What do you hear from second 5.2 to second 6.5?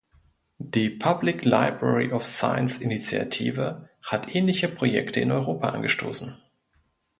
in Europa angestoßen.